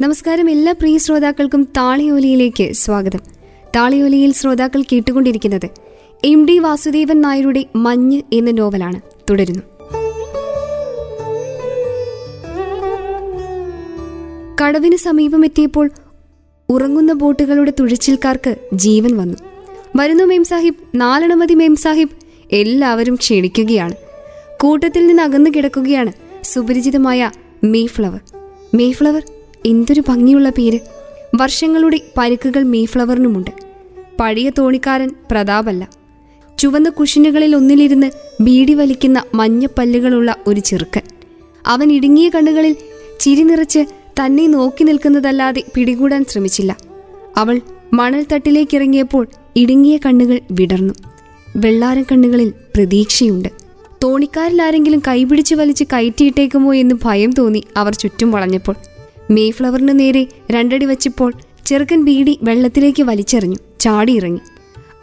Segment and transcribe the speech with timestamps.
[0.00, 3.18] നമസ്കാരം എല്ലാ പ്രിയ ശ്രോതാക്കൾക്കും താളിയോലിയിലേക്ക് സ്വാഗതം.
[3.76, 5.68] താളിയോലിയിൽ ശ്രോതാക്കൾ കേട്ടുകൊണ്ടിരിക്കുന്നത്
[6.24, 9.00] എം ഡി വാസുദേവൻ നായരുടെ മഞ്ഞ് എന്ന നോവലാണ്.
[9.30, 9.62] തുടരുന്നു.
[14.62, 15.90] കടവിന് സമീപമെത്തിയപ്പോൾ
[16.68, 19.36] ഉറങ്ങുന്ന ബോട്ടുകളുടെ തുഴച്ചിൽക്കാർക്ക് ജീവൻ വന്നു.
[19.96, 20.76] വരുന്നു മേം സാഹിബ്.
[20.94, 22.10] നാലണമതി മേം സാഹിബ്.
[22.52, 23.94] എല്ലാവരും ക്ഷണിക്കുകയാണ്.
[24.60, 26.12] കൂട്ടത്തിൽ നിന്ന് അകന്നു കിടക്കുകയാണ്
[26.42, 27.30] സുപരിചിതമായ
[27.64, 28.20] മേഫ്ലവർ.
[28.74, 29.22] മേഫ്ലവർ
[29.66, 30.78] എന്തൊരു ഭംഗിയുള്ള പേര്.
[31.34, 33.50] വർഷങ്ങളുടെ പരുക്കുകൾ മീഫ്ലവറിനുമുണ്ട്
[34.20, 35.88] പഴയ തോണിക്കാരൻ പ്രതാപല്ല.
[36.58, 38.10] ചുവന്ന കുഷിനുകളിൽ ഒന്നിലിരുന്ന്
[38.40, 41.00] ബീഡി വലിക്കുന്ന മഞ്ഞപ്പല്ലുകളുള്ള ഒരു ചെറുക്കൻ.
[41.66, 42.76] അവൻ ഇടുങ്ങിയ കണ്ണുകളിൽ
[43.20, 43.78] ചിരി നിറച്ച്
[44.20, 46.76] തന്നെ നോക്കി നിൽക്കുന്നതല്ലാതെ പിടികൂടാൻ ശ്രമിച്ചില്ല.
[47.36, 47.60] അവൾ
[47.92, 50.94] മണൽ തട്ടിലേക്കിറങ്ങിയപ്പോൾ ഇടുങ്ങിയ കണ്ണുകൾ വിടർന്നു.
[51.56, 53.48] വെള്ളാരം കണ്ണുകളിൽ പ്രതീക്ഷയുണ്ട്.
[54.04, 58.74] തോണിക്കാരിലാരെങ്കിലും കൈപിടിച്ച് വലിച്ച് കയറ്റിയിട്ടേക്കുമോ എന്ന് ഭയം തോന്നി അവർ ചുറ്റും വളഞ്ഞപ്പോൾ.
[59.30, 61.32] മേഫ്ലവറിന് നേരെ രണ്ടടി വച്ചപ്പോൾ
[61.66, 64.40] ചെറുക്കൻ ബീഡി വെള്ളത്തിലേക്ക് വലിച്ചെറിഞ്ഞു ചാടിയിറങ്ങി.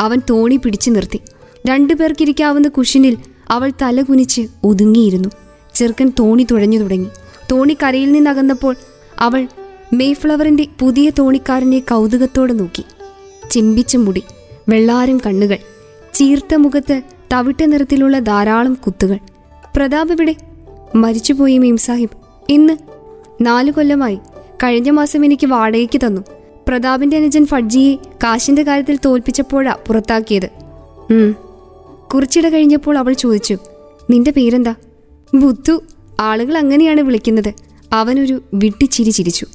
[0.00, 1.20] അവൻ തോണി പിടിച്ചു നിർത്തി.
[1.66, 3.18] രണ്ടുപേർക്കിരിക്കാവുന്ന കുഷിനിൽ
[3.50, 5.28] അവൾ തല കുനിച്ച് ഒതുങ്ങിയിരുന്നു.
[5.74, 7.08] ചെറുക്കൻ തോണി തുഴഞ്ഞു തുടങ്ങി.
[7.52, 8.76] തോണി കരയിൽ നിന്നകന്നപ്പോൾ
[9.18, 9.48] അവൾ
[9.92, 12.84] മേഫ്ലവറിന്റെ പുതിയ തോണിക്കാരനെ കൗതുകത്തോടെ നോക്കി.
[13.50, 14.22] ചിമ്പിച്ച മുടി
[14.68, 15.58] വെള്ളാരം കണ്ണുകൾ
[16.14, 19.18] ചീർത്ത മുഖത്ത് തവിട്ട നിറത്തിലുള്ള ധാരാളം കുത്തുകൾ.
[19.76, 20.34] പ്രതാപ് ഇവിടെ
[20.94, 22.16] മരിച്ചുപോയി മീം സാഹിബ്.
[22.48, 22.95] ഇന്ന്
[23.40, 24.18] നാലു കൊല്ലമായി.
[24.62, 26.20] കഴിഞ്ഞ മാസം എനിക്ക് വാടകയ്ക്ക് തന്നു.
[26.68, 30.48] പ്രതാപിന്റെ അനുജൻ ഫഡ്ജിയെ കാശിന്റെ കാര്യത്തിൽ തോൽപ്പിച്ചപ്പോഴാ പുറത്താക്കിയത്.
[32.14, 33.58] കുറച്ചിട കഴിഞ്ഞപ്പോൾ അവൾ ചോദിച്ചു
[34.10, 34.74] നിന്റെ പേരെന്താ?
[35.34, 35.82] ബുദ്ധു.
[36.20, 37.52] ആളുകൾ അങ്ങനെയാണ് വിളിക്കുന്നത്.
[37.92, 39.46] അവനൊരു വിട്ടിച്ചിരി ചിരിച്ചു.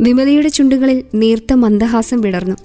[0.00, 2.56] വിമലയുടെ ചുണ്ടുകളിൽ നേർത്ത മന്ദഹാസം വിടർന്നു.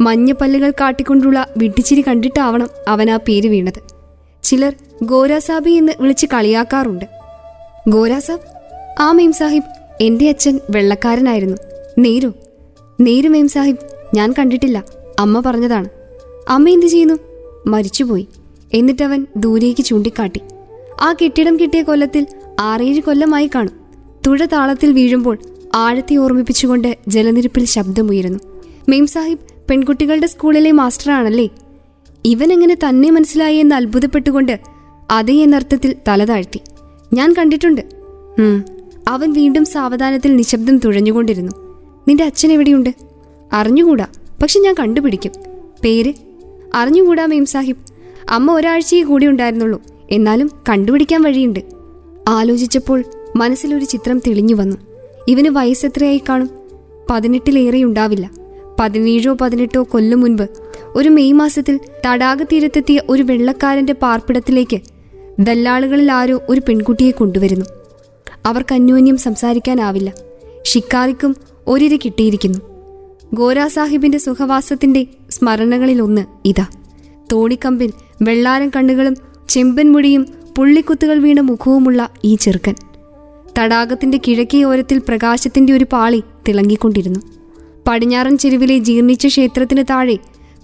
[0.00, 3.82] മഞ്ഞപ്പല്ലുകൾ കാട്ടിക്കൊണ്ടുള്ള വിട്ടിച്ചിരി കണ്ടിട്ടാവണം അവൻ ആ പേര് വീണത്.
[4.42, 7.04] ചിലർ ഗോരാസാബി എന്ന് വിളിച്ച് കളിയാക്കാറുണ്ട്.
[7.88, 8.40] ഗോരാസാബ്?
[9.00, 11.56] ആ മീം സാഹിബ് എന്റെ അച്ഛൻ വെള്ളക്കാരനായിരുന്നു.
[11.98, 12.32] നേരു.
[13.00, 13.78] നേരു മേം സാഹിബ്
[14.14, 14.84] ഞാൻ കണ്ടിട്ടില്ല.
[15.18, 15.88] അമ്മ പറഞ്ഞതാണ്.
[16.48, 17.14] അമ്മ എന്തു ചെയ്യുന്നു?
[17.66, 18.28] മരിച്ചുപോയി.
[18.74, 20.40] എന്നിട്ടവൻ ദൂരേക്ക് ചൂണ്ടിക്കാട്ടി.
[21.00, 22.26] ആ കെട്ടിടം കിട്ടിയ കൊല്ലത്തിൽ
[22.60, 23.80] ആറേഴ് കൊല്ലമായി കാണും.
[24.26, 25.38] തുഴ താളത്തിൽ വീഴുമ്പോൾ
[25.74, 28.38] ആഴത്തെ ഓർമ്മിപ്പിച്ചുകൊണ്ട് ജലനിരപ്പിൽ ശബ്ദമുയരുന്നു.
[28.88, 29.38] മേം സാഹിബ്
[29.70, 31.48] പെൺകുട്ടികളുടെ സ്കൂളിലെ മാസ്റ്ററാണല്ലേ?
[32.26, 34.60] എങ്ങനെ തന്നെ മനസ്സിലായി എന്ന് അത്ഭുതപ്പെട്ടുകൊണ്ട്
[35.10, 36.60] അതേ എന്നർത്ഥത്തിൽ തല താഴ്ത്തി.
[37.14, 37.80] ഞാൻ കണ്ടിട്ടുണ്ട്.
[39.08, 41.52] അവൻ വീണ്ടും സാവധാനത്തിൽ നിശബ്ദം തുഴഞ്ഞുകൊണ്ടിരുന്നു.
[42.08, 42.94] നിന്റെ അച്ഛൻ എവിടെയുണ്ട്?
[43.52, 44.06] അറിഞ്ഞുകൂടാ
[44.42, 45.32] പക്ഷെ ഞാൻ കണ്ടുപിടിക്കും.
[45.84, 46.14] പേര്?
[46.74, 47.76] അറിഞ്ഞുകൂടാ മെയിം സാഹിബ്.
[48.28, 49.82] അമ്മ ഒരാഴ്ചയെ കൂടി ഉണ്ടായിരുന്നുള്ളൂ.
[50.10, 51.60] എന്നാലും കണ്ടുപിടിക്കാൻ വഴിയുണ്ട്.
[52.28, 53.04] ആലോചിച്ചപ്പോൾ
[53.36, 54.76] മനസ്സിലൊരു ചിത്രം തെളിഞ്ഞു വന്നു.
[55.28, 56.50] ഇവന് വയസ്സെത്രയായി കാണും?
[57.10, 58.30] പതിനെട്ടിലേറെ ഉണ്ടാവില്ല.
[58.80, 60.48] പതിനേഴോ പതിനെട്ടോ കൊല്ലം മുൻപ്
[60.86, 64.80] ഒരു മെയ് മാസത്തിൽ തടാകതീരത്തെത്തിയ ഒരു വെള്ളക്കാരന്റെ പാർപ്പിടത്തിലേക്ക്
[65.38, 67.66] ദല്ലാളുകളിൽ ആരോ ഒരു പെൺകുട്ടിയെ കൊണ്ടുവരുന്നു.
[68.46, 70.12] അവർക്ക് അന്യോന്യം സംസാരിക്കാനാവില്ല.
[70.62, 72.58] ഷിക്കാരിക്കും ഒരിര കിട്ടിയിരിക്കുന്നു.
[73.34, 76.66] ഗോരാ സാഹിബിന്റെ സുഖവാസത്തിന്റെ സ്മരണകളിലൊന്ന് ഇതാ.
[77.32, 79.16] തോണിക്കമ്പിൽ വെള്ളാരം കണ്ണുകളും
[79.48, 80.26] ചെമ്പൻമുടിയും
[80.58, 82.74] പുള്ളിക്കുത്തുകൾ വീണ മുഖവുമുള്ള ഈ ചെറുക്കൻ.
[83.58, 87.20] തടാകത്തിന്റെ കിഴക്കേ ഓരത്തിൽ പ്രകാശത്തിന്റെ ഒരു പാളി തിളങ്ങിക്കൊണ്ടിരുന്നു.
[87.88, 90.18] പടിഞ്ഞാറൻ ചെരുവിലെ ജീർണിച്ച ക്ഷേത്രത്തിന് താഴെ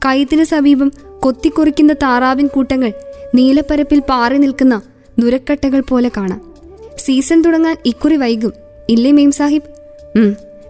[0.04, 2.92] കൈത്തിന് സമീപം കൊത്തിക്കുറിക്കുന്ന താറാവിൻ കൂട്ടങ്ങൾ
[3.34, 4.82] നീലപ്പരപ്പിൽ പാറി നിൽക്കുന്ന
[5.18, 6.53] നുരക്കട്ടകൾ പോലെ കാണാം.
[6.98, 8.52] സീസൺ തുടങ്ങാൻ ഇക്കുറി വൈകും.
[8.88, 9.62] ഇല്ലേ മെയിം സാഹിബ്?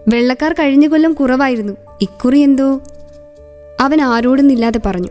[0.07, 1.73] വെള്ളക്കാർ കഴിഞ്ഞ കൊല്ലം കുറവായിരുന്നു.
[2.01, 2.79] ഇക്കുറി എന്തോ?
[3.79, 5.07] അവൻ ആരോടും ആരോടുന്നില്ലാതെ പറഞ്ഞു.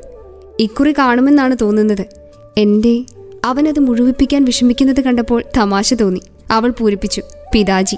[0.60, 2.04] ഇക്കുറി കാണുമെന്നാണ് തോന്നുന്നത്.
[2.58, 3.00] എന്റെ
[3.44, 6.20] അവനത് മുഴുവിപ്പിക്കാൻ വിഷമിക്കുന്നത് കണ്ടപ്പോൾ തമാശ തോന്നി.
[6.50, 7.22] അവൾ പൂരിപ്പിച്ചു.
[7.52, 7.96] പിതാജി.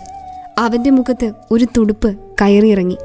[0.59, 2.97] അവന്റെ മുഖത്ത് ഒരു തുടുപ്പ് കയറിയിറങ്ങി.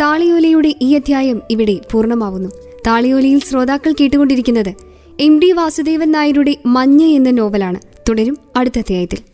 [0.00, 2.48] താളിയോലയുടെ ഈ അധ്യായം ഇവിടെ പൂർണമാവുന്നു.
[2.86, 7.80] താളിയോലയിൽ ശ്രോതാക്കൾ കേട്ടുകൊണ്ടിരിക്കുന്നത് എം ഡി വാസുദേവൻ നായരുടെ മഞ്ഞ എന്ന നോവലാണ്.
[8.08, 9.31] തുടരും അടുത്ത അധ്യായത്തിൽ.